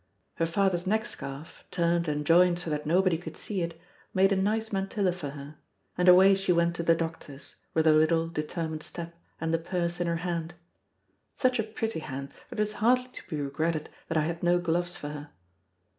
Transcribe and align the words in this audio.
Her 0.37 0.47
father's 0.47 0.87
neck 0.87 1.05
scarf, 1.05 1.63
turned 1.69 2.07
and 2.07 2.25
joined 2.25 2.57
so 2.57 2.71
that 2.71 2.87
nobody 2.87 3.19
could 3.19 3.37
see 3.37 3.61
it, 3.61 3.79
made 4.15 4.31
a 4.31 4.35
nice 4.35 4.73
mantilla 4.73 5.11
for 5.11 5.29
her; 5.29 5.57
and 5.95 6.09
away 6.09 6.33
she 6.33 6.51
went 6.51 6.75
to 6.77 6.81
the 6.81 6.95
doctor's, 6.95 7.57
with 7.75 7.85
her 7.85 7.91
little, 7.93 8.27
determined 8.27 8.81
step, 8.81 9.13
and 9.39 9.53
the 9.53 9.59
purse 9.59 10.01
in 10.01 10.07
her 10.07 10.17
hand 10.25 10.55
(such 11.35 11.59
a 11.59 11.63
pretty 11.63 11.99
hand 11.99 12.31
that 12.49 12.57
it 12.59 12.63
is 12.63 12.73
hardly 12.81 13.09
to 13.09 13.29
be 13.29 13.39
regretted 13.39 13.89
I 14.09 14.21
had 14.21 14.41
no 14.41 14.57
gloves 14.57 14.95
for 14.95 15.09
her). 15.09 15.29